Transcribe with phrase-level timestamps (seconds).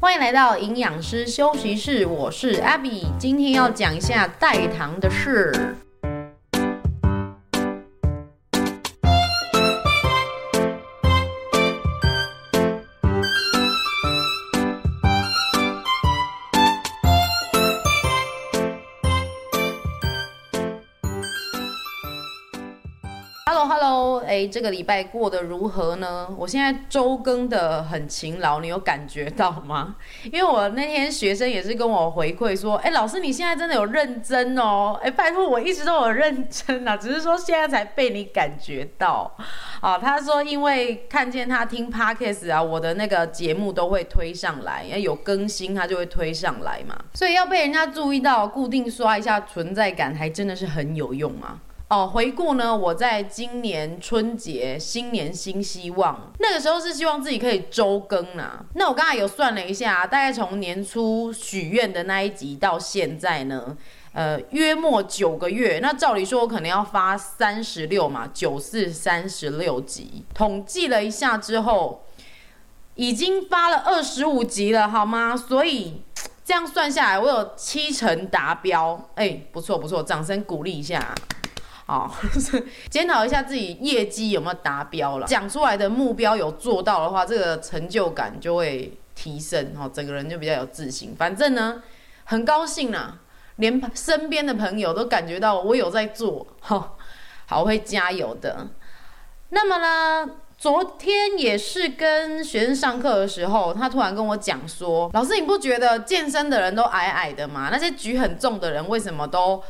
[0.00, 5.76] 欢迎来到营养师休息室，我是 Abby，今天要讲一下代糖的事。
[24.40, 26.26] 哎，这个礼拜过得如何呢？
[26.38, 29.96] 我现在周更的很勤劳，你有感觉到吗？
[30.32, 39.30] 因为我那天学生也是跟我回馈说，哎，老师你现在真的有认真哦，哎，拜托我一直都有认真啊，只是说现在才被你感觉到。
[39.82, 51.58] 啊，他说因为看见他听 Podcast 啊，我的那个节目都会推上来，因为有更新他就会推上来嘛，所以要被人家注意到，固定刷一下存在感，还真的是很有用啊。
[51.90, 58.64] 哦，回顾呢，我在今年春节新年新希望，那个时候是希望自己可以周更啊。
[58.74, 63.76] 那我刚才有算了一下，大概从年初许愿的那一集到现在呢，
[64.12, 65.80] 呃，约莫九个月。
[65.82, 70.24] 那照理说，我可能要发三十六嘛，九四三十六集。
[70.32, 72.04] 统计了一下之后，
[72.94, 75.36] 已经发了二十五集了，好吗？
[75.36, 76.02] 所以
[76.44, 79.10] 这样算下来，我有七成达标。
[79.16, 81.12] 哎，不错不错，掌声鼓励一下。
[81.90, 82.14] 好，
[82.88, 85.26] 检讨一下自己业绩有没有达标了。
[85.26, 91.16] 讲出来的目标有做到的话，这个成就感就会提升，哦，整个人就比较有自信。
[91.18, 91.82] 反正呢，
[92.22, 93.18] 很高兴啊，
[93.56, 96.96] 连身边的朋友都感觉到我有在做，好，
[97.46, 98.68] 好会加油的。
[99.48, 107.68] 那么呢，昨天也是跟学生上课的时候，他突然跟我讲说：“老师，你不觉得健身的人都矮矮的吗？
[107.72, 109.60] 那些举很重的人为什么都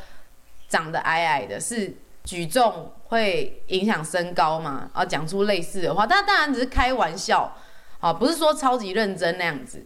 [0.69, 1.59] 长得矮矮的？
[1.59, 4.89] 是？”举重会影响身高嘛？
[4.93, 7.57] 啊，讲出类似的话，但当然只是开玩笑，
[8.01, 9.85] 啊，不是说超级认真那样子。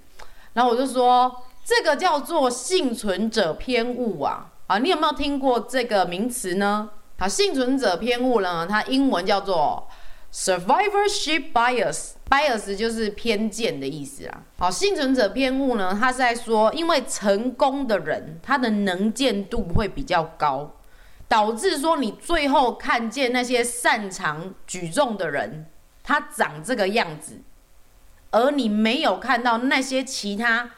[0.52, 6.90] 然后我就说，这个叫做幸存者偏误啊，啊，你有没有听过这个名词呢？
[7.18, 9.88] 好，幸存者偏误呢，它英文叫做
[10.32, 14.42] survivorship bias，bias 就是偏见的意思啊。
[14.58, 20.70] 好，幸存者偏误呢，它是在说，因为成功的人，他的能见度会比较高。
[21.26, 25.66] 导致说你最后看见那些擅长举重的人，
[26.02, 27.40] 他长这个样子，
[28.30, 30.70] 而你没有看到那些其他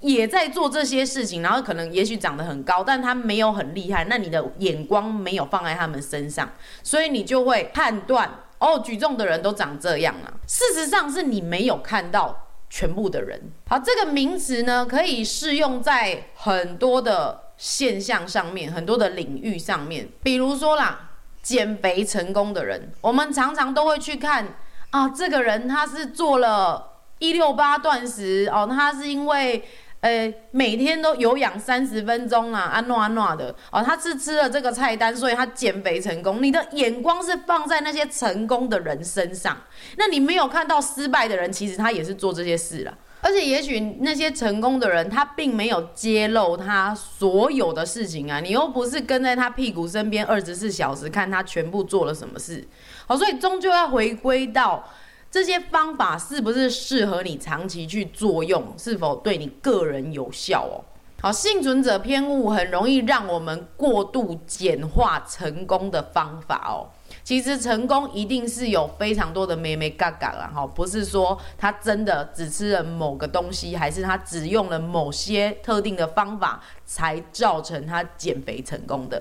[0.00, 6.52] 也在做这些事情，然后可能也许长得很高，但他没有很厉害，那你的眼光没有放在他们身上，
[6.82, 10.30] 所以你就会判断哦，举重的人都长这样啊。
[10.46, 13.40] 事实上是你没有看到全部的人。
[13.68, 17.45] 好，这个名词呢，可以适用在很多的。
[17.56, 21.10] 现象上面很多的领域上面，比如说啦，
[21.42, 24.46] 减肥成功的人，我们常常都会去看
[24.90, 29.64] 啊，这个人他是做了一六八断食哦，他是因为
[30.00, 36.42] 呃每天都有氧三十分钟啊，安诺安诺的哦，他是吃了这个菜单，所以他减肥成功。
[36.42, 39.56] 你的眼光是放在那些成功的人身上，
[39.96, 42.96] 那你没有看到失败的人，其实他也是做这些事了。
[43.26, 48.38] 而且，也许那些成功的人，他并没有揭露他所有的事情啊。
[48.38, 52.64] 你又不是跟在他屁股身边二十四小时看他全部做了什么事。
[53.08, 54.88] 好，所以终究要回归到
[55.28, 60.86] 这些方法是不是适合你长期去作用，是否对你个人有效哦。
[61.20, 66.86] 好，幸存者偏误很容易让我们过度简化成功的方法哦。
[67.26, 79.20] 其实成功一定是有非常多的眉眉角角啦，哈，不是说他真的只吃了某个东西，还是他只用了某些特定的方法才造成他减肥成功的，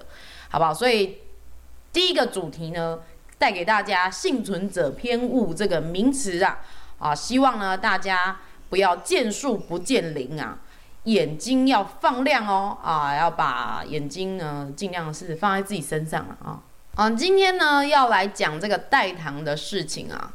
[0.50, 0.72] 好不好？
[0.72, 1.18] 所以
[1.92, 3.00] 第一个主题呢，
[3.40, 6.60] 带给大家幸存者偏误这个名词啊，
[7.00, 8.38] 啊，希望呢大家
[8.70, 10.60] 不要见树不见林啊，
[11.06, 16.62] 眼睛要放亮哦，啊，要把眼睛呢尽量是放在自己身上了啊。
[16.98, 20.32] 嗯，今天呢要来讲这个代糖的事情啊，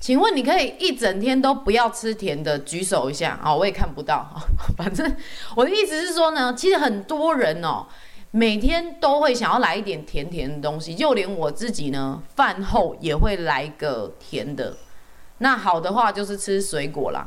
[0.00, 4.24] 请问你可以一整天都不要吃甜的，举手一下啊，我也看不到。
[4.78, 5.12] 反正
[5.56, 7.84] 我的意思是说呢，其实很多人哦，
[8.30, 14.76] 每天都会想要来一点甜甜的东西，就连我自己呢，饭后也会来个甜的。
[15.38, 17.26] 那好的话就是吃水果啦。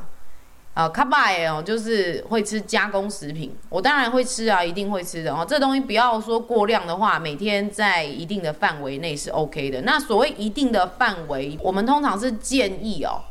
[0.78, 5.44] 啊，卡巴耶哦，就是会吃加工食品，我当然会吃啊，一定会吃的哦。
[5.44, 9.82] 这东西不要说过量的话，每天在一定的范围内是 OK 的。
[9.82, 13.22] 那所谓一定的范围，我们通常是建议哦，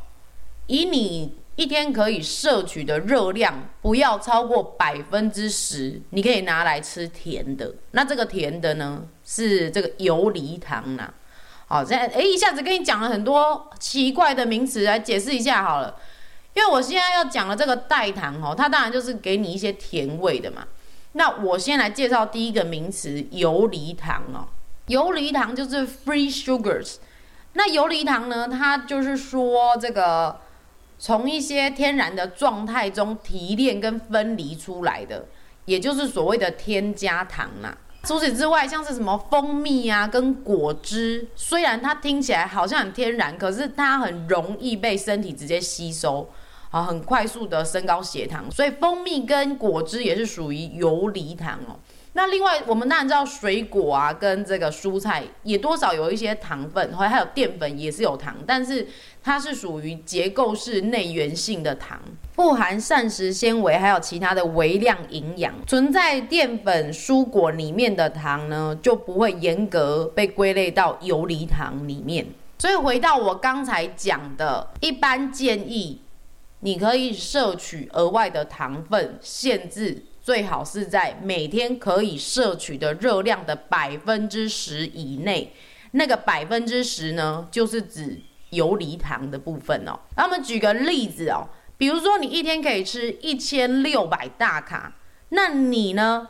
[0.66, 7.74] 以你一天可以摄取的热量不要超过百分之十，你可以拿来吃甜的。
[7.92, 11.14] 那这个甜的呢，是这个游离糖呐。
[11.68, 15.96] 好，现在哎，一下子跟你讲了很多奇怪的名词，来解释一下好了。
[16.58, 20.66] 因为我现在要讲的这个代糖哦，它当然就是给你一些甜味的嘛。
[21.12, 24.50] 那我先来介绍第一个名词游离糖哦，
[24.88, 26.96] 游离糖就是 free sugars。
[27.54, 30.40] 那游离糖呢，它就是说这个
[30.98, 35.28] 从一些天然的状态中提炼跟分离出来的，
[35.66, 37.78] 也就是所谓的添加糖啦。
[38.04, 46.30] 除此之外，像是什么蜂蜜啊，跟果汁，虽然它听起来好像很天然，可是它很容易被身体直接吸收，
[46.70, 51.80] 啊，很快速的升高血糖，所以蜂蜜跟果汁也是属于游离糖哦。
[52.14, 58.88] 那另外，我们当然知道水果啊，跟这个蔬菜也多少有一些糖分，或还有淀粉也是有糖，但是
[59.22, 62.00] 它是属于结构式内源性的糖，
[62.34, 65.54] 富含膳食纤维，还有其他的微量营养。
[65.68, 72.26] 存在淀粉蔬果里面的糖呢，就不会严格被归类到游离糖里面。
[72.58, 76.02] 所以回到我刚才讲的，一般建议
[76.68, 80.04] 你可以摄取额外的糖分，限制。
[80.22, 85.54] 最好是在每天可以摄取的热量的百分之十以内，
[85.92, 88.20] 那个百分之十呢，就是指
[88.50, 89.98] 游离糖的部分哦。
[90.18, 91.48] 那我们举个例子哦，
[91.78, 94.94] 比如说你一天可以吃一千六百大卡，
[95.30, 96.28] 那你呢，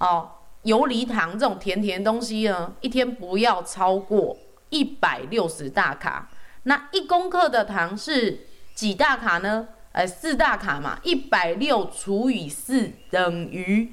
[0.00, 0.32] 哦，
[0.64, 4.36] 游离糖这种甜甜东西呢，一天不要超过
[4.68, 6.28] 一百六十大卡。
[6.64, 8.40] 那一公克的糖是
[8.74, 9.66] 几大卡呢？
[9.98, 13.92] 呃，四大卡嘛，一百六除以四等于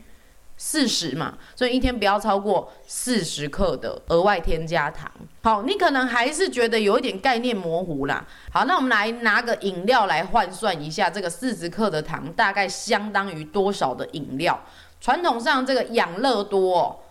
[0.55, 5.11] 四十嘛，所以一天不要超过四十克的额外添加糖。
[5.41, 8.23] 好，你可能还是觉得有一点概念模糊啦。
[8.51, 14.61] 好，那我们来拿个饮料来换算一下，这个四十克的糖大概相当于多少的饮料？
[15.01, 17.03] 传统上这个养乐多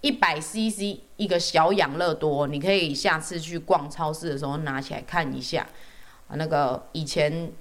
[0.00, 5.66] 一百 CC 一个小养乐多，你可以下次去逛超市的时候拿起来看一下。
[6.28, 7.52] 啊，那个以前。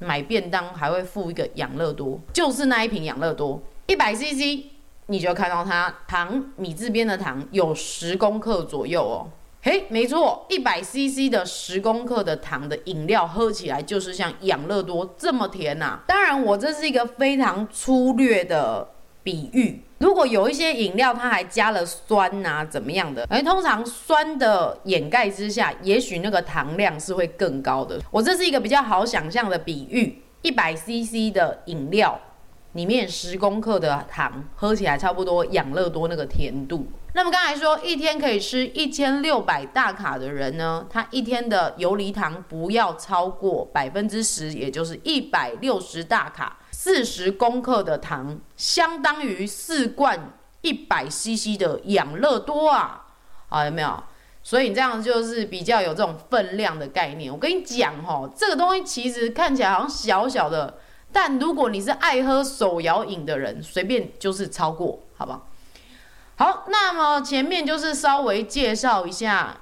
[0.00, 4.64] 买便当还会附一个养乐多，就是那一瓶养乐多，一百 CC，
[5.06, 9.28] 你就看到它糖米字边的糖有十公克左右哦。
[9.62, 16.00] 嘿，没错，一百 CC 的十公克的糖的饮料喝起来就是像养乐多这么甜呐、啊。
[16.06, 18.88] 当然，我这是一个非常粗略的
[19.22, 19.82] 比喻。
[19.98, 23.26] 如果有一些饮料它还加了酸呐、怎么样的？
[23.28, 28.00] 哎，通常酸的掩盖之下，也许那个糖量是会更高的。
[28.10, 32.18] 我这是一个比较好想象的比喻：一百 CC 的饮料
[32.72, 36.86] 里面十公克的糖，喝起来差不多养乐多那个甜度。
[37.12, 46.56] 那么刚才说一天可以吃一千六百大卡的人呢，他一天的游离糖不要超过百分之十，也就是一百六十大卡。
[46.82, 50.32] 四十公克的糖相当于四罐
[50.62, 53.06] 一百 CC 的养乐多啊！
[53.50, 54.02] 好，有没有？
[54.42, 57.30] 所以你这样就是比较有这种分量的概念。
[57.30, 60.78] 我跟你讲哦，这个东西其实看起来好像小小的，
[61.12, 65.46] 但如果你是爱喝手摇饮的人，随便就是超过，好不好？
[66.36, 69.58] 好，那么前面就是稍微介绍一下，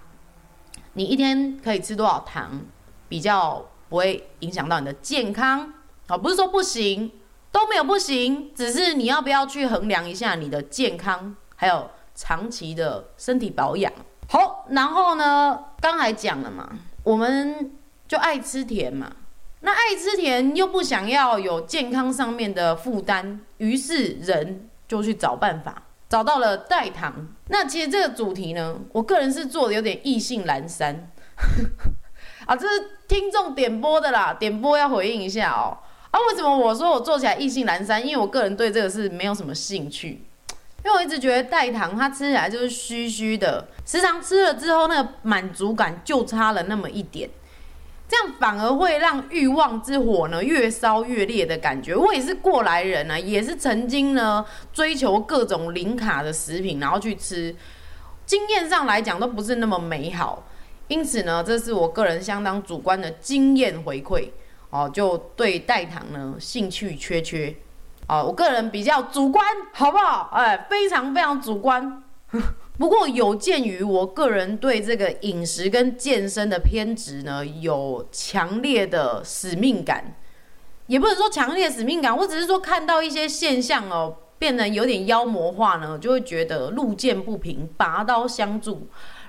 [0.92, 2.60] 你一天可以吃多少糖，
[3.08, 5.74] 比较不会影响到你的健康。
[6.08, 7.12] 好，不是说不行，
[7.52, 13.92] 都没有不行，只是你要不要去衡量一下你的健康，还有长期的身体保养。
[14.26, 16.66] 好，然后呢，刚才讲了嘛，
[17.02, 17.72] 我们
[18.08, 19.12] 就爱吃甜嘛，
[19.60, 27.14] 那爱吃甜又不想要有健康上面的负担，于是人就去找办法，找到了代糖。
[27.48, 31.10] 那其实这个主题呢，我个人是做的有点意兴阑珊，
[32.46, 35.76] 啊，这是听众点播的啦，点播要回应一下哦。
[36.10, 38.04] 啊，为什么我说我做起来意兴阑珊？
[38.04, 40.22] 因为我个人对这个是没有什么兴趣，
[40.82, 47.28] 因为我一直觉得代糖它吃起来就是虚虚的，时常吃了之后那个满足感就差了那么一点，
[48.08, 51.94] 这样反而会让欲望之火呢越烧越烈的感觉。
[51.94, 57.54] 我也是过来人啊，也是曾经呢追求各种零卡的食品，然后去吃，
[58.24, 60.46] 经验上来讲都不是那么美好，
[60.88, 64.30] 因此呢，这是我个人相当主观的经验回馈。
[64.70, 67.54] 哦，就对代糖呢兴趣缺缺，
[68.06, 70.30] 哦，我个人比较主观，好不好？
[70.34, 72.02] 哎，非常非常主观。
[72.78, 80.14] 不过有鉴于我个人对这个饮食跟健身的偏执呢，有强烈的使命感，
[80.86, 88.86] 也不能说强烈的使命感，我只是说看到一些现象哦，变得有点妖魔化呢，就会觉得路见不平，拔刀相助。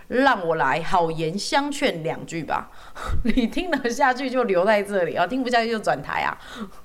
[0.09, 2.69] 让我来好言相劝两句吧。
[3.23, 6.37] 你听得下去就留在这里啊，听不下去就转台啊。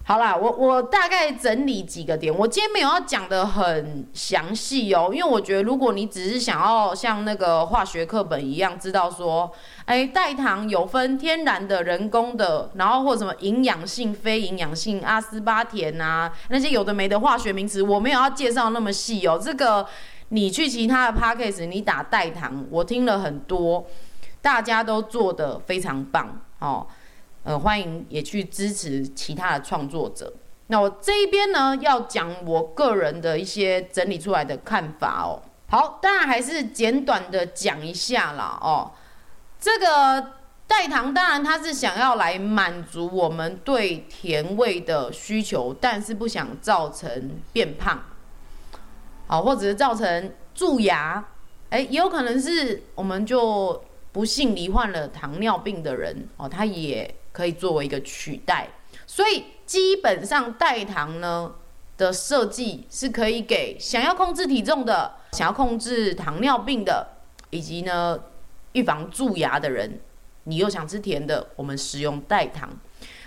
[0.05, 9.51] 好啦，我我大概整理几个点，我今天没有要讲得很详细哦，因为我觉得如果你只是想要像那个化学课本一样知道说，
[9.87, 19.87] 哎，代糖有分天然的、人工的，然后或什么营养性、非营养性、阿斯巴甜啊，那些有的没的化学名词，我没有要介绍那么细哦，这个。
[20.35, 23.87] 你去其他的 podcast，你打代糖，我听了很多，
[24.43, 26.85] 大家都做得非常棒哦。
[27.45, 30.33] 呃，欢迎也去支持其他的创作者。
[30.67, 35.41] 那我这一边呢，要讲我个人的一些整理出来的看法哦。
[35.69, 38.91] 好，当然还是简短的讲一下啦哦。
[39.61, 40.33] 这个
[40.67, 48.03] 代糖当然它是想要来满足我们对甜味的需求，但是不想造成变胖。
[49.35, 51.27] 好，或者是造成蛀牙，
[51.69, 58.69] 哎，也有可能是我们就不幸罹患了糖尿病的人哦，它也可以作为一个取代。
[59.09, 61.53] 所以基本上代糖呢
[61.97, 67.05] 的设计是可以给想要控制体重的、想要控制糖尿病的，
[67.51, 68.17] 以及呢
[68.75, 69.99] 预防蛀牙的人。
[70.45, 72.71] 你又想吃甜的，我们使用代糖。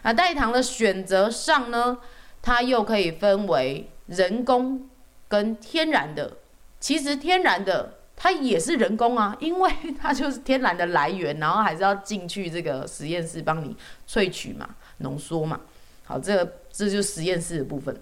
[0.03, 1.97] 那代糖的选择上呢，
[2.41, 4.87] 它又可以分为人工。
[5.27, 6.37] 跟天然的，
[6.79, 13.75] 其实天然的它也是人工啊， 因为它就是天然的来源，然后还是要进去这个实验室帮你
[14.07, 15.59] 萃取嘛、浓缩嘛。
[16.05, 17.95] 好，这个这就是实验室的部分。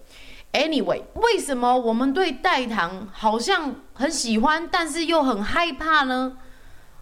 [0.54, 6.38] Anyway，为什么我们对代糖好像很喜欢，但是又很害怕呢？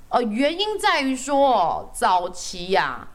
[0.10, 3.10] 呃，原因在于说哦，早期呀、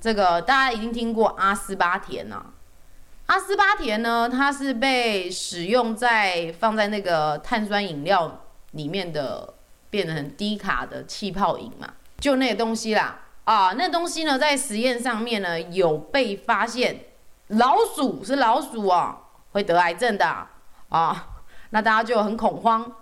[0.00, 2.46] 这个大家已经听过阿斯巴甜啊。
[3.26, 9.54] 阿斯巴甜呢，它是被使用在放在那个碳酸饮料里面的，
[9.90, 11.88] 变成低卡的气泡饮嘛，
[12.20, 13.20] 就那个东西啦。
[13.42, 17.00] 啊，那东西呢，在实验上面呢，有被发现
[17.48, 19.18] 老鼠是老鼠啊，
[19.52, 20.46] 会得癌症的
[20.88, 21.28] 啊。
[21.70, 22.92] 那大家就很恐慌，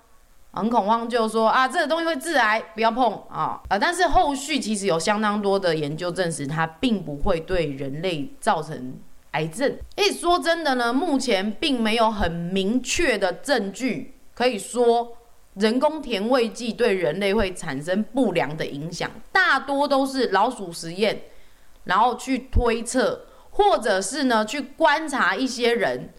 [0.53, 3.79] 很恐慌，就说啊，这个东西会致癌，不要碰啊啊。
[3.79, 8.99] 但是后续其实有相当多的研究证实，它并不会对人类造成。
[9.35, 15.17] 癌症，诶，说真的呢，目前并没有很明确的证据可以说
[15.55, 21.23] 人工甜味剂对人类会产生不良的影响，大多都是老鼠实验，
[21.83, 26.13] 然后去推测，或者是呢去观察一些人，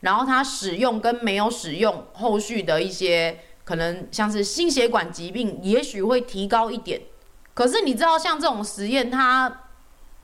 [0.00, 7.00] 然后他使用跟没有使用，后续的一些可能像是心血管疾病，也许会提高一点。
[7.54, 9.62] 可是你知道，像这种实验，它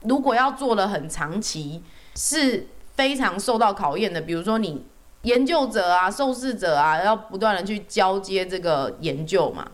[0.01, 1.81] 如果要做得很长期。
[2.15, 4.85] 是非常受到考验的，比如说你
[5.23, 9.67] 研究者啊、受试者啊，要不断的去交接这个研究嘛，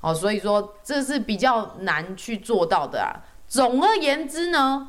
[0.00, 3.12] 哦，所以说这是比较难去做到的啊。
[3.46, 4.88] 总而言之呢，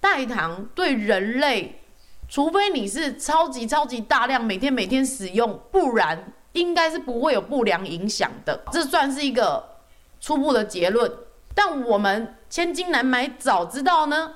[0.00, 1.80] 代糖对人类，
[2.28, 8.64] 除非你是超级超级大量每天每天使用，不然应该是不会有不良影响的。
[8.72, 9.76] 这算是一个
[10.20, 11.12] 初步的结论，
[11.54, 14.32] 但我们千金难买早知道呢，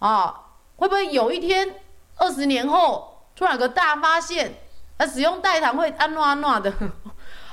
[0.00, 0.46] 啊。
[0.78, 1.74] 会不会有一天，
[2.16, 4.54] 二十年后突然有个大发现，
[4.96, 6.72] 而使用代糖会安诺安诺的，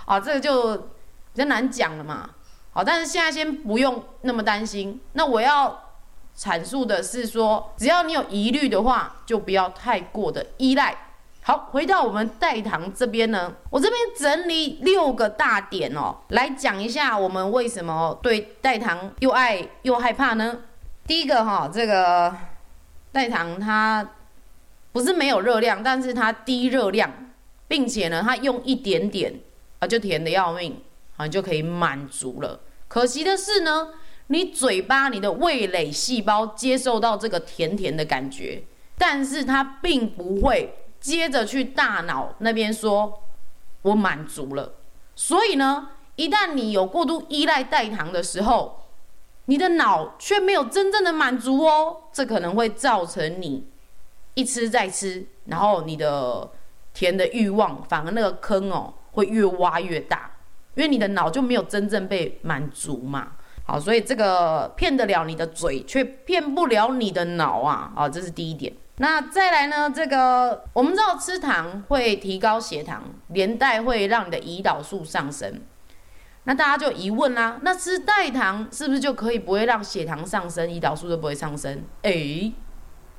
[0.05, 0.83] 啊， 这个就比
[1.35, 2.29] 较难讲了嘛。
[2.71, 5.01] 好，但是现在先不用那么担心。
[5.13, 5.91] 那我要
[6.37, 10.95] 阐述的是说，只要你有疑虑的话，就不要太过的依赖。
[11.41, 20.59] 好，回到我们代糖这边呢，我这边整理六个大点哦，来讲一下我们为什么对代糖又爱又害怕呢？
[21.07, 22.35] 第一个哈，这个。
[23.15, 24.05] 代糖它
[24.91, 27.09] 不是没有热量，但是它低热量，
[27.65, 29.39] 并且呢，它用一点点
[29.79, 30.81] 啊就甜的要命
[31.15, 32.59] 啊，就可以满足了。
[32.89, 33.91] 可惜的是呢，
[34.27, 38.61] 你嘴巴你的味蕾细胞接受到这个甜甜的感觉，
[38.97, 43.23] 但是它并不会接着去大脑那边说
[43.83, 44.73] 我满足了。
[45.15, 48.84] 所以呢，一旦你有过度依赖代糖的时候，
[49.45, 53.67] 你的脑却没有真正的满足哦，这可能会造成你
[54.33, 56.49] 一吃再吃，然后你的
[56.93, 60.31] 甜的欲望反而那个坑哦会越挖越大，
[60.75, 63.33] 因为你的脑就没有真正被满足嘛。
[63.67, 67.91] 好，所以这个骗得了你的嘴，却骗不了你的脑啊！
[67.95, 68.71] 好，这是第一点。
[68.97, 69.89] 那再来呢？
[69.89, 75.61] 这个我们知道吃糖会提高血糖，连带会让你的胰岛素上升。
[76.47, 81.83] 那大家就疑问啦、那吃代糖是不是就可以不会让血糖上升，胰岛素就不会上升？
[82.03, 82.51] 哎，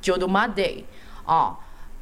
[0.00, 0.84] 就都妈的
[1.24, 1.56] 哦，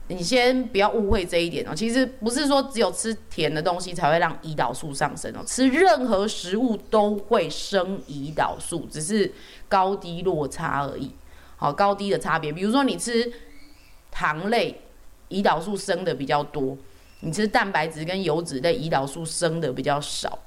[0.08, 9.32] 你先不要误会这一点哦，其实不是说只有吃甜的东西才会让胰岛素上升哦，吃任何食物都会升胰岛素，只是
[9.66, 11.10] 高低落差而已。
[11.56, 13.32] 好，高低的差别，比如说你吃
[14.10, 14.78] 糖类，
[15.30, 16.76] 胰岛素升的比较多；
[17.20, 20.38] 你吃蛋白质跟油脂类，胰岛素升的比较少。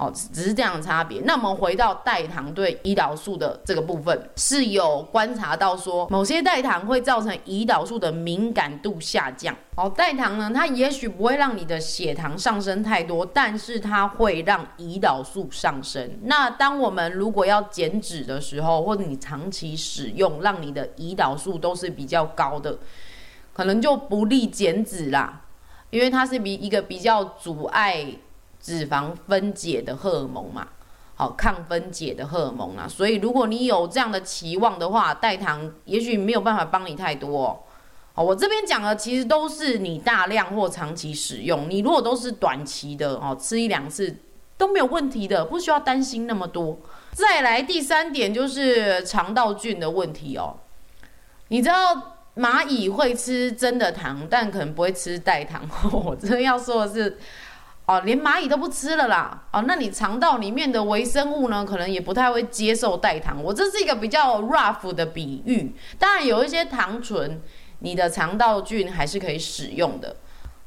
[0.00, 1.20] 好，只是这样的差别。
[1.24, 9.52] 那我们回到代糖对胰岛素的这个部分，是有观察到说，某些代糖会造成胰岛素的敏感度下降。
[9.74, 16.08] 好，代糖呢，它也许不会让你的血糖上升太多，但是它会让胰岛素上升。
[16.22, 22.78] 那当我们如果要减脂的时候，或者你长期使用，让你的胰岛素都是比较高的，
[23.52, 25.42] 可能就不利减脂啦，
[25.90, 28.06] 因为它是比一个比较阻碍。
[28.60, 30.68] 脂肪分解的荷尔蒙嘛，
[31.14, 37.60] 好，抗分解的荷尔蒙啊，所以如果你有这样的期望的话，代糖也许没有办法帮你太多哦。
[38.14, 44.16] 好，我这边讲的其实都是你大量或长期使用，你如果都是短期的哦，吃一两次
[44.56, 46.78] 都没有问题的，不需要担心那么多。
[47.12, 50.56] 再来第三点就是肠道菌的问题哦，
[51.48, 55.62] 你知道蚂蚁会吃真的糖，但可能不会吃代糖。
[56.04, 57.18] 我真的要说的是。
[57.88, 59.44] 哦，连蚂蚁都不吃了啦！
[59.50, 63.42] 哦，那你肠道里面的微生物呢，可能也不太会接受代糖。
[63.42, 65.74] 我这是一个比较 rough 的比喻。
[65.98, 67.40] 当然，有一些糖醇，
[67.78, 70.16] 你的肠道菌还是可以使用的。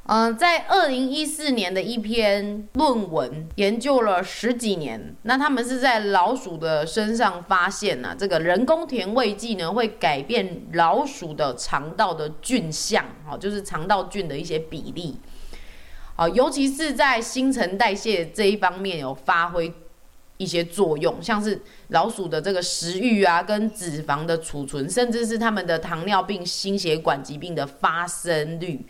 [0.06, 15.16] 嗯、在二零一四年的一篇论文，研究了十几年，那他们是在老鼠的身上发现呢、这个人工甜味剂呢，会改变老鼠的肠道的菌相，哦，就是肠道菌的一些比例。
[16.16, 19.72] 啊，尤其是在新陈代谢这一方面有发挥
[20.36, 28.84] 一些作用，像是老鼠的这个食欲啊，跟脂肪的储存，甚至是他们的糖尿病、心血管疾病的发生率。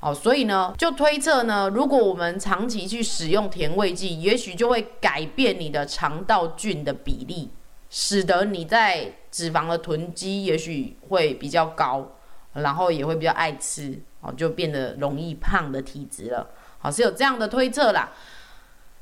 [0.00, 7.50] 哦，所以呢，就推测呢，如果我们长期去使用甜味剂，也许就会改变你的肠道菌的比例，
[7.90, 12.12] 使得你在脂肪的囤积也许会比较高，
[12.52, 16.48] 然后也会比较爱吃，哦，就变得容易胖的体质了。
[16.78, 18.10] 好，是有这样的推测啦。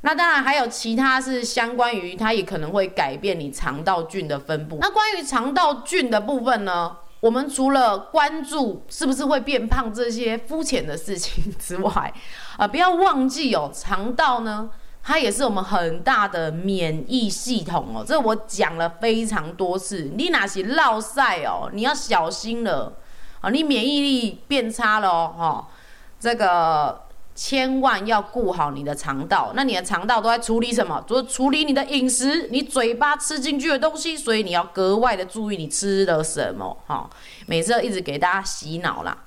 [0.03, 4.79] 那当然还有其他是相关于它也可能会改变你肠道菌的分布。
[4.81, 12.13] 那关于肠道菌的部分呢，我们除了关注是不是会变胖这些肤浅的事情之外，
[12.57, 14.71] 啊、 不要忘记哦，肠道呢，
[15.03, 18.05] 它也是我们很大的免疫系统哦。
[18.07, 22.93] 这我讲了非常多次，你哪些落晒哦，你要小心了
[23.41, 25.67] 啊，你免疫力变差了哦，哦
[26.21, 27.06] 这个。
[27.37, 31.05] 千万要顾好你的肠道，那你的肠道都在处理什么？
[31.07, 36.75] 就是处理你的饮食，你嘴巴吃进去的东西，所以你要格外的注意你吃了什么。
[36.87, 37.09] 哈，
[37.47, 39.25] 每次一直给大家洗脑啦。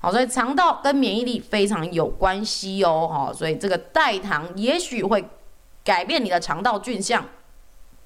[0.00, 3.08] 好，所以肠道跟免疫力非常有关系哦。
[3.10, 5.24] 哈，所以这个代糖也许会
[5.82, 7.24] 改变你的肠道菌相，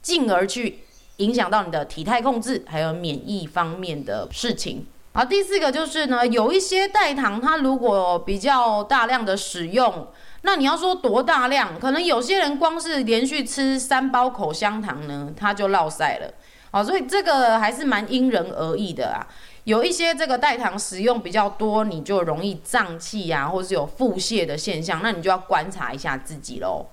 [0.00, 0.78] 进而去
[1.16, 4.86] 影响到你的体态控制，还有免疫方面的事情。
[5.14, 10.08] 好，第四个就是呢，有一些代糖，它如果比较大量的使用，
[10.40, 16.32] 那你要说多大量，可能有些人光是连续吃三包口香糖呢，他就落赛了。
[16.70, 19.20] 好，所以这个还是蛮因人而异的啊。
[19.64, 26.86] 有一些这个代糖使用比较多，你就容易胀气呀，或是有腹泻的现象，那你就要观察一下自己喽。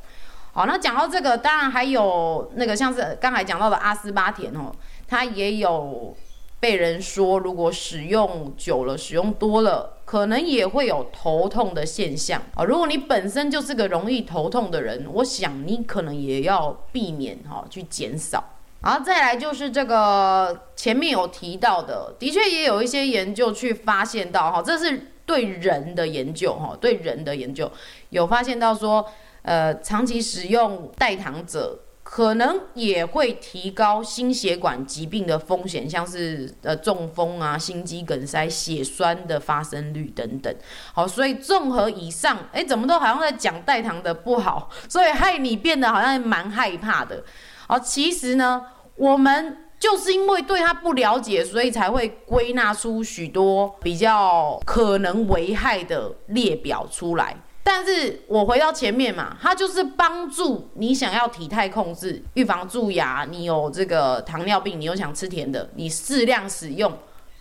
[0.52, 4.76] 好，那讲到这个，当然还有那个像是刚才讲到的阿斯巴甜哦，
[5.08, 6.14] 它也有。
[6.60, 12.64] 被人说，如果使用久了、使用多了，可能也会有头痛的现象啊。
[12.66, 18.44] 如果你本身就是个容易头痛的人，我想你可能也要避免哈，去减少。
[18.82, 27.72] 然后再来就是这个前面有提到的，的确也有一些研究去发现到哈，这是对人的研究哈，对人的研究
[28.10, 29.06] 有发现到说，
[29.44, 31.80] 呃，长期使用代糖者。
[32.12, 40.52] 可能也会提高心血管疾病的风险，像是呃中风啊、心肌梗塞、血栓的发生率等等。
[40.92, 47.24] 好，所以综合以上，哎，怎么都好像在讲代糖的不好，所以害你变得好像蛮害怕的。
[47.68, 57.38] 好，其实呢，我们就是因为对它不了解，所以才会归纳出许多比较可能危害的列表出来。
[57.64, 66.98] 但是我回到前面嘛，它就是帮助你想要体态控制、预防蛀牙，你有这个糖尿病，你又想吃甜的，你适量使用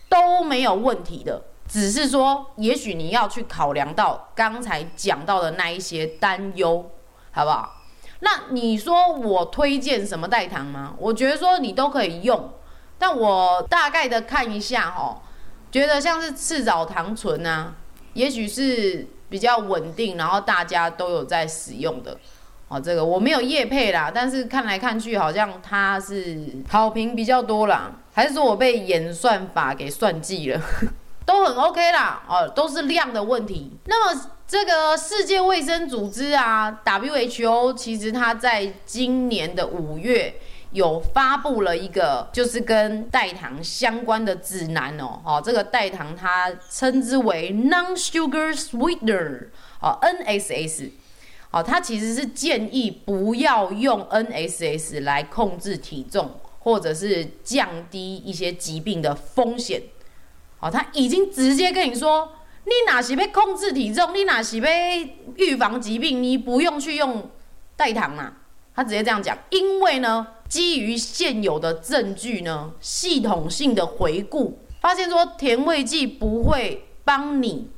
[0.07, 1.41] 都没有问题的。
[1.67, 6.89] 只是说，也许你要去考量到刚才讲到的那一些担忧，
[7.31, 7.75] 好不好？
[8.21, 10.95] 那你说我推荐什么代糖吗？
[10.97, 12.51] 我觉得说你都可以用，
[12.97, 15.21] 但我大概的看一下哦。
[15.71, 17.75] 觉得像是赤藻糖醇啊，
[18.13, 22.17] 也许是比较稳定，然后大家都有在使用的。
[22.67, 26.37] 哦，这个我没有业配啦，但是看来看去好像它是
[26.69, 30.61] 好评比较多啦，还是说我被演算法给算计了？
[31.25, 33.71] 都很 OK 啦，哦，都是量的问题。
[33.85, 40.35] 那么这个世界卫生组织啊，WHO，其实它在今年的五月
[40.71, 49.47] 有发布了一个，就是跟代糖相关的指南哦，哦，这个代糖它称之为 Non-Sugar Sweetener，
[49.81, 50.91] 哦，NSS。
[51.51, 59.81] 好，它其实是建议不要用 NSS 来控制体重，或者是降低一些疾病的风险。
[60.59, 62.33] 好，他已经直接跟你说，
[62.65, 67.31] 你哪是被控制体重，你哪是被预防疾病，你不用去用
[67.75, 68.31] 代糖啊。
[68.75, 77.69] 他直接这样讲，因为呢，基于现有的证据呢，系统性的回顾发现说，甜味剂不会帮你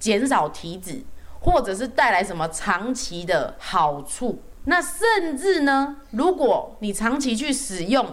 [0.00, 1.04] 减少体脂。
[1.40, 4.42] 或者是带来什么长期的好处？
[4.64, 8.04] 那甚至呢，如果你长期去使用，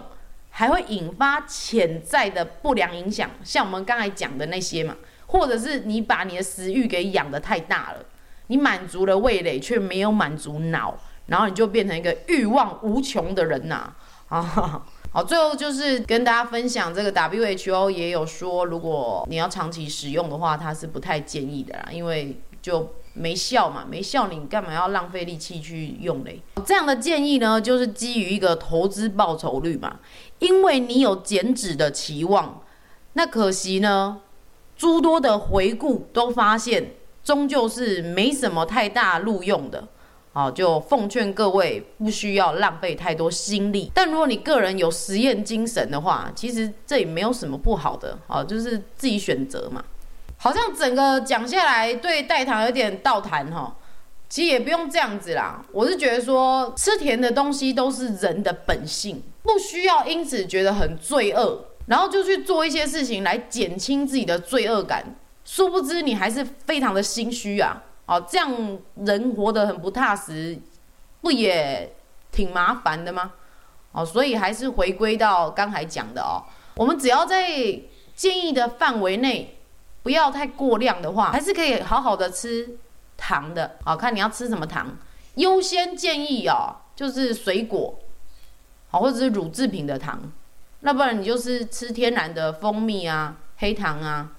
[0.48, 8.06] 还会引发潜在的不良影响，像我们刚才讲的那些嘛，或者是你把你的食欲给养得太大了，
[8.46, 13.92] 你满足了味蕾却没有满足脑，然后你就变成一个欲望无穷的人呐！
[14.28, 22.92] 啊，好，最后就是跟大家分享，这个 WHO 也有说，如果你要长期使用的话，它是不太建议的啦，因为就。
[23.18, 26.42] 没效嘛，没效，你干嘛要浪费力气去用嘞？
[26.66, 30.00] 这样的建议呢，就是基于一个投资报酬率嘛，
[30.38, 32.60] 因为你有减脂的期望，
[33.14, 34.20] 那可惜呢，
[34.76, 36.90] 诸多的回顾都发现，
[37.24, 39.88] 终究是没什么太大路用的。
[40.36, 43.90] 好，就奉劝各位不需要浪费太多心力。
[43.94, 49.82] 但如果你个人有实验精神的话，其实这也没有什么不好的，好，就是自己选择嘛。
[50.36, 53.74] 好像整个讲下来，对代糖有点倒谈哈。
[54.28, 55.64] 其实也不用这样子啦。
[55.72, 65.16] 我是觉得说，吃甜的东西都是人的本性，不需要因此觉得很罪恶，然后就去做一些事情来减轻自己的罪恶感。
[65.46, 67.84] 殊不知你还是非常的心虚啊。
[68.06, 70.58] 哦，这样人活得很不踏实，
[71.20, 71.94] 不也
[72.32, 73.32] 挺麻烦的吗？
[73.92, 76.42] 哦，所以还是回归到刚才讲的哦，
[76.76, 77.48] 我们只要在
[78.14, 79.52] 建议的范围内。
[80.02, 82.78] 不要太过量的话，还是可以好好的吃
[83.16, 83.74] 糖的。
[83.82, 84.96] 好，看你要吃什么糖，
[85.34, 87.98] 优先建议哦，就是水果，
[88.88, 90.30] 好，或者是乳制品的糖。
[90.78, 94.30] 那不然你就是吃天然的蜂蜜啊、黑糖啊，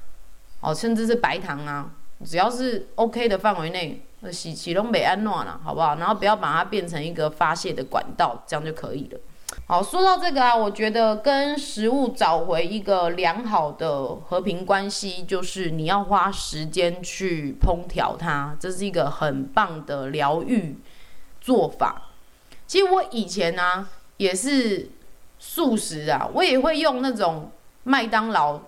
[0.62, 1.92] 哦，甚至是白糖啊，
[2.26, 4.02] 只要是 OK 的范围内，
[4.32, 5.96] 洗洗东北安诺了，好不好？
[5.96, 9.20] 然后不要把它变成一个发泄的管道，这样就可以了。
[9.66, 20.78] 好，说到这个啊，我觉得跟食物找回一个良好的和平关系，就是你要花时间去烹调它，这是一个很棒的疗愈
[21.40, 22.10] 做法。
[22.66, 24.90] 其实我以前呢、啊、也是
[25.40, 27.52] 素食啊，我也会用那种
[27.84, 28.60] 麦当劳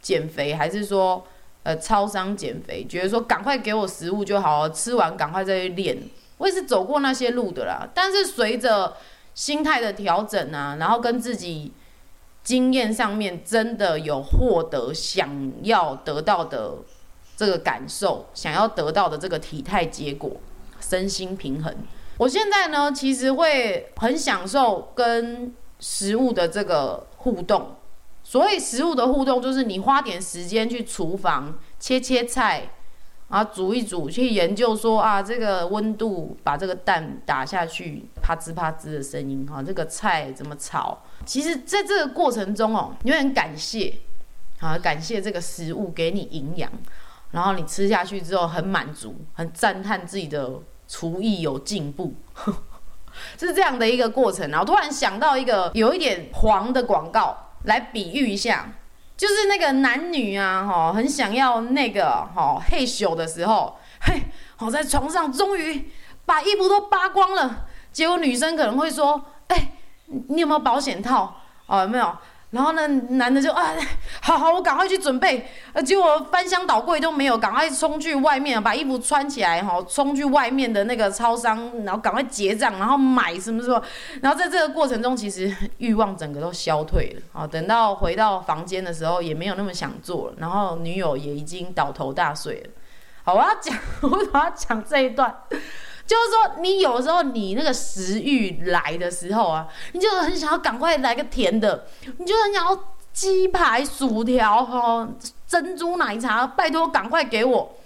[0.00, 1.24] 减肥，还是说
[1.64, 5.98] 呃超商减肥，觉得说赶快给我食物就好，吃完赶快再去练。
[6.38, 8.96] 我也是走过那些路的啦，但是随着
[9.34, 11.72] 心态的调整啊，然后跟自己
[12.42, 16.74] 经验上面真的有获得想要得到的
[17.36, 20.32] 这个感受，想要得到的这个体态结果，
[20.80, 21.74] 身心平衡。
[22.18, 27.76] 我现在呢，其实会很享受跟食物的这个互动。
[28.24, 32.70] 所以食物的互动，就是你花点时间去厨房切切菜。
[33.28, 41.02] 啊煮一煮，去研究说啊，这个温度把这个蛋打下去，啪吱啪吱的声音哈，这个菜怎么炒？
[41.24, 43.94] 其实在这个过程中哦，你会很感谢，
[44.60, 46.70] 啊，感谢这个食物给你营养，
[47.32, 52.14] 然后你吃下去之后很满足，很赞叹自己的厨艺有进步，
[53.40, 54.48] 是这样的一个过程。
[54.50, 58.72] 然后突然想到一个有一点黄的广告来比喻一下。
[59.16, 64.22] 就是那个男女啊，哈，很想要那个哈，嘿咻的时候，嘿，
[64.58, 65.88] 我在床上终于
[66.26, 69.72] 把衣服都扒光了，结果女生可能会说，哎，
[70.06, 71.36] 你有没有保险套？
[71.66, 72.16] 哦，有没有？
[72.54, 73.74] 然后呢，男的就啊，
[74.22, 75.44] 好好，我赶快去准备。
[75.72, 83.82] 呃，结果翻箱倒柜都没有，赶快冲去外面把衣服穿起来，哈，冲去外面的那个超商，然后赶快结账，然后买什么什么。
[84.22, 87.22] 然后在这个过程中，其实欲望整个都消退了。
[87.32, 90.34] 啊，等到回到房间的时候，也没有那么想做了。
[90.38, 92.70] 然后女友也已经倒头大睡了。
[93.24, 95.34] 好，我要讲， 我要讲这一段。
[96.06, 101.86] 就是说，你有时候你那个食欲来的时候啊，你就很想要赶快来个甜的，
[102.18, 105.08] 你就很想要鸡排、薯条哈，
[105.46, 107.76] 珍珠奶茶，拜托赶快给我。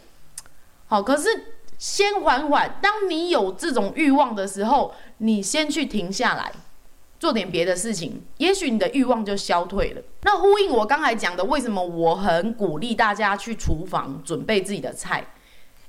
[0.87, 1.29] 好，可是
[1.79, 6.51] 先缓缓，当你有这种欲望的时候，你先去停下来，
[7.21, 10.03] 做点别的事情，也许你的欲望就消退了。
[10.23, 15.25] 那呼应我刚才讲的，为什么我很鼓励大家去厨房准备自己的菜？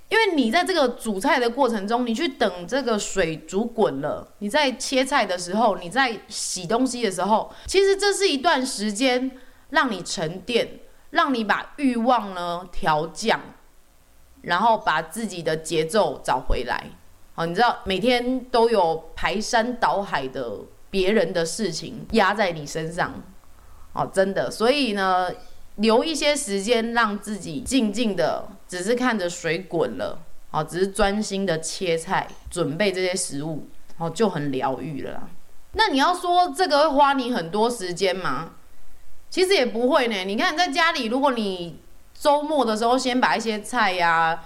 [0.09, 9.31] 因为你在这个煮菜的过程中，你去等这个水煮滚了，你在切菜的时候，你在洗东西的时候，其实这是一段时间
[9.69, 10.79] 让你沉淀，
[11.11, 13.39] 让你把欲望呢调降，
[14.41, 16.85] 然后把自己的节奏找回来。
[17.35, 20.53] 好，你知道每天都有排山倒海的
[20.89, 23.13] 别人的事情压在你身上，
[23.93, 25.29] 哦，真的，所以呢。
[25.75, 30.19] 留一些时间让自己静静的，只是看着水滚了，
[30.51, 35.27] 哦，只是专心的切菜，准备这些食物，哦，就很疗愈了啦。
[35.73, 38.51] 那你要说这个会花你很多时间吗？
[39.29, 40.23] 其实也不会呢。
[40.23, 41.79] 你看在家里，如果你
[42.13, 44.43] 周末的时候先把一些菜呀、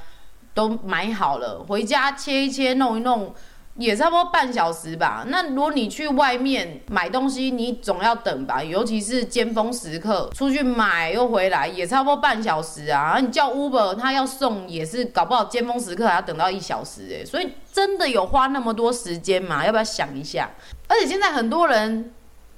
[0.53, 3.36] 都买好了，回家切一切，弄一弄。
[3.75, 5.25] 也差不多半小时吧。
[5.27, 13.17] 那如果你去外面买东西，你总要等吧，尤其是尖峰时刻，出去买又回来，也差不多半小时啊。
[13.19, 17.25] 你叫 Uber，他要送也是搞不好尖峰时刻还要等到一小时诶。
[17.25, 19.65] 所以真的有花那么多时间嘛？
[19.65, 20.49] 要不要想一下？
[20.88, 22.13] 而且现在很多人。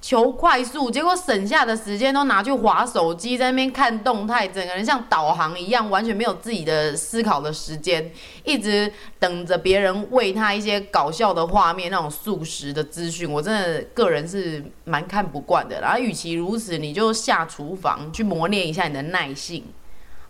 [0.06, 8.12] 求快速，结果省下的时间都拿去划手机，在那边看动态，整个人像导航一样，完全没有自己的思考的时间，
[8.44, 15.82] 一直等着别人喂他一些搞笑的画面，那种速食的资讯，我真的个人是蛮看不惯的。
[15.82, 19.64] 然后，与其如此，你就下厨房去磨练一下你的耐性。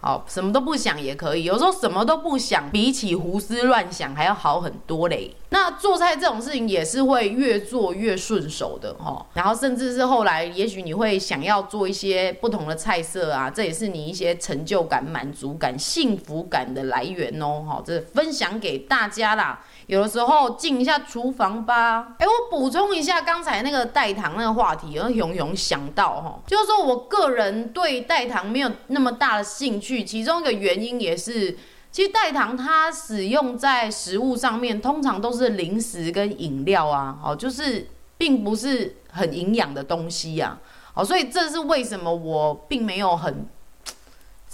[0.06, 1.46] 好，什么都不想也可以。
[1.46, 5.34] 有时候什么都不想，比起胡思乱想还要好很多嘞。
[5.50, 9.26] 那做菜这种事情也是会越做越顺手的哈。
[9.34, 17.65] 然后甚至是后来，也许你会想要做一些不同的菜色啊，这也是你一些成就感、满足感、幸福感的来源哦。
[17.68, 19.65] 好，这分享给大家啦。
[19.88, 22.15] 有的时候进一下厨房吧。
[22.17, 31.58] 哎，我补充一下刚才那个代糖那个话题，而勇勇想到哈，就是说我个人对代糖没有那么大的兴趣，其中一个原因也是，
[31.91, 40.58] 其实代糖它使用在食物上面，通常都是零食跟饮料啊，哦，就是并不是很营养的东西呀，
[40.93, 43.48] 哦，所以这是为什么我并没有很。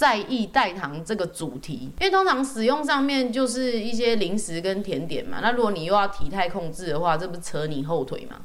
[0.02, 5.38] 在意代糖这个主题，因为通常使用上面就是一些零食跟甜点嘛。
[5.44, 8.38] 那如果你又要体态控制的话，这不扯你后腿吗？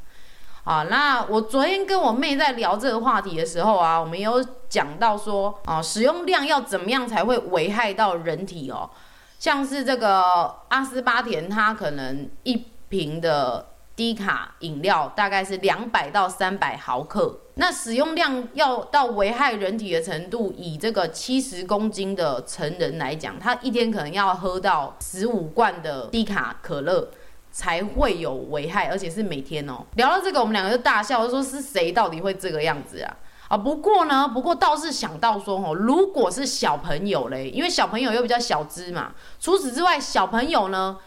[0.65, 8.91] 啊，那我昨天跟我妹在聊这个话题的时候啊，我们有讲到说啊，使用量要怎么样才会危害到人体哦？
[9.39, 13.69] 像是这个阿斯巴甜，它可能一瓶的。
[13.97, 27.09] 低卡饮料大概是两百到三百毫克，那使用量要到危害人体的程度，以这个七十公斤的成人来讲，他一天可能要喝到十五罐的低卡可乐
[27.51, 29.83] 才会有危害，而且是每天哦。
[29.95, 33.17] 聊到这个，我们两个就大笑，说是谁到底会这个样子啊？
[33.49, 40.99] 啊，不过呢，不过倒是想到说哦，如果是小朋友嘞，因为小朋友又比较小只嘛，除此之外，小朋友呢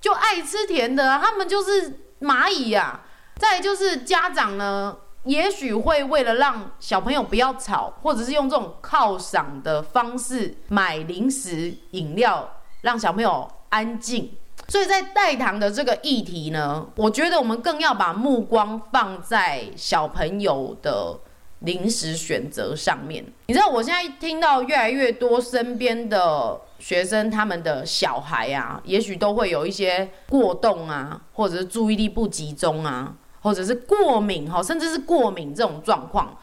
[0.00, 2.07] 就爱吃甜的，他们就是。
[2.20, 12.48] 蚂蚁呀、啊，再就是家长呢，也许会为了让小朋友不要吵，或者是用这种犒赏的方式买零食饮料，
[12.80, 14.32] 让小朋友安静。
[14.66, 21.18] 所以在代糖的这个议题呢，我觉得我们更要把目光放在小朋友的
[21.60, 23.24] 零食选择上面。
[23.46, 26.60] 你知道，我现在听到越来越多身边的。
[26.78, 36.38] 学生他们的小孩啊，也许都会有一些过动啊，或者是注意力不集中啊，或者是过敏哈，甚至是过敏这种状况，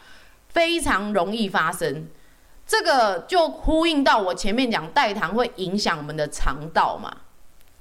[0.48, 2.06] 非常容易发生。
[2.66, 7.16] 这个就呼应到我前面讲代糖会影响我们的肠道嘛。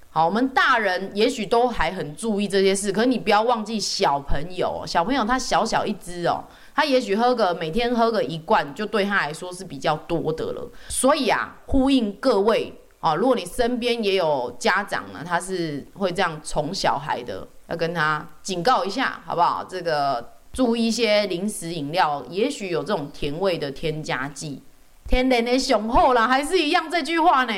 [0.10, 6.44] 好，我们大人也许都还很注意这些事，可是你不要忘记小朋友，小朋友他小小一只哦。
[6.76, 10.70] 他也许喝个每天喝个一罐，就对他来说是比较多的了。
[10.90, 19.64] 所以啊，呼应各位啊，如果你身边也有家长呢，他是会这样宠小孩的，要跟他警告一下，好不好？
[19.64, 24.62] 这个注意一些零食饮料，也许有这种甜味的添加剂。
[25.08, 27.54] 天然的雄厚啦，还是一样这句话呢。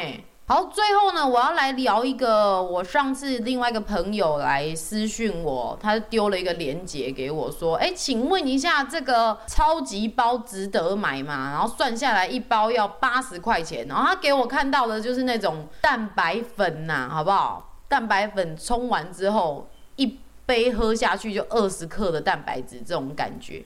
[0.49, 11.51] 好，最后呢，我要来聊一个，我上次另外一个朋友来私讯我，他丢了一个链接给我，说，哎，请问一下，这个超级包值得买吗？
[11.51, 17.73] 然后算下来一包要八十块钱，然后他给我看到的就是那种蛋白粉呐，好不好？
[17.89, 23.65] 蛋白粉冲完之后，一杯喝下去就二十克的蛋白质，这种感觉，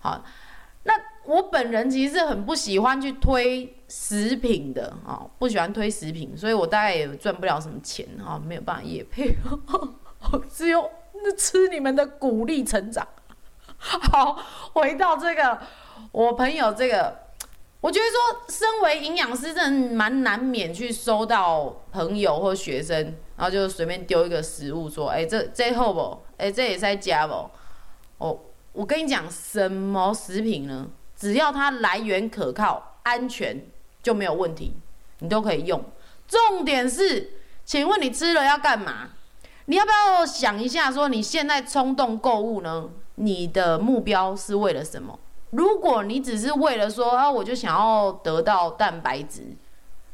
[0.00, 0.20] 好。
[1.30, 9.36] 我本人其实是很不喜欢去推食品的啊，不喜欢推食品，所以我大概也赚不了什么钱啊，没有办法也配，
[10.52, 10.90] 只有
[11.38, 13.06] 吃你们的鼓励成长。
[13.78, 15.56] 好，回到这个，
[16.10, 17.16] 我朋友这个，
[17.80, 22.96] 我觉得说，身为营养师，真的蛮难免去收到朋友或学生，
[23.36, 26.18] 然后就随便丢一个食物，说，哎，这这好不？
[26.38, 27.48] 哎，这也在加不？
[28.18, 28.36] 哦，
[28.72, 30.88] 我跟你讲，什么食品呢？
[31.20, 33.62] 只要它来源可靠、安全，
[34.02, 34.72] 就没有问题，
[35.18, 35.84] 你都可以用。
[36.26, 37.32] 重点是，
[37.66, 39.10] 请问你吃了要干嘛？
[39.66, 42.88] 你要不要想一下，说你现在冲动购物呢？
[43.16, 45.18] 你的目标是为了什么？
[45.50, 49.42] 如果你只是为了说啊，我就想要得到蛋白质，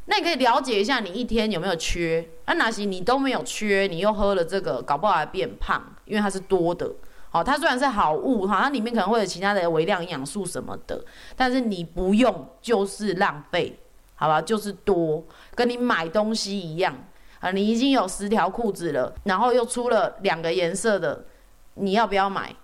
[0.07, 2.29] 那你可以了解一下你一天有没有缺。
[2.47, 6.91] 啊，哪些你都没有缺，你又喝了这个，搞不好还变胖，因为它是多的。
[7.37, 11.05] 哦，它虽然是好物哈，它里面可能会有其他的微量营养素什么的，
[11.37, 13.79] 但是你不用就是浪费，
[14.15, 14.41] 好吧？
[14.41, 15.23] 就是多，
[15.55, 16.95] 跟你买东西一样
[17.41, 17.51] 啊。
[17.51, 21.27] 你已经有十条裤子了，然后又出了两个颜色的，
[21.75, 22.55] 你要不要买？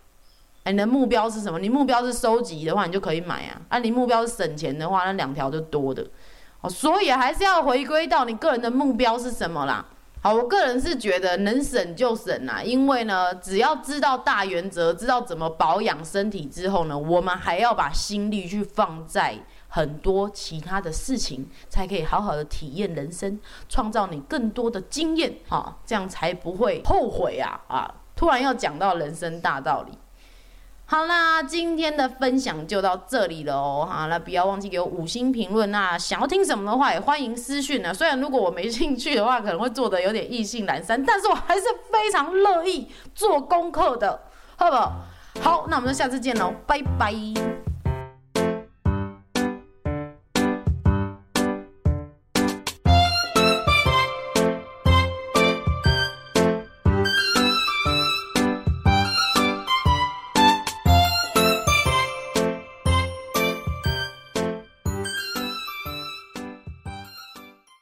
[0.64, 1.58] 哎，你的目标是什么？
[1.58, 3.60] 你目标是收集的话，你就可以买啊。
[3.68, 6.06] 啊，你目标是省钱的话，那两条就多的。
[6.62, 9.84] 哦，所以还是要回归到你个人的目标是什么啦。
[10.24, 23.36] 好，我个人是觉得能省就省啦，因为呢，只要知道大原则，知道怎么保养身体之后呢，我们还要把心力去放在很多其他的事情，才可以好好的体验人生，
[23.68, 27.92] 创造你更多的经验，哈，这样才不会后悔啊啊！
[28.14, 29.98] 突然要讲到人生大道理。
[30.92, 33.88] 好啦，今天的分享就到这里了哦。
[33.90, 35.70] 好了，不要忘记给我五星评论。
[35.70, 37.94] 那想要听什么的话，也欢迎私讯呢。
[37.94, 44.20] 虽然如果我没兴趣的话，可能会做的有点意兴阑珊，但是我还是非常乐意做功课的，
[44.56, 44.92] 好不好？
[45.40, 47.14] 好，那我们就下次见喽，拜拜。